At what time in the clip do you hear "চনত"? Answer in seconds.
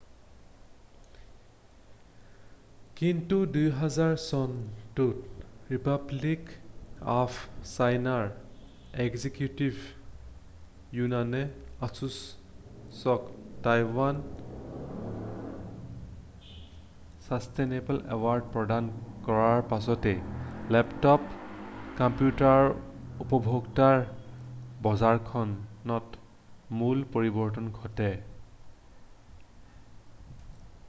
4.29-5.05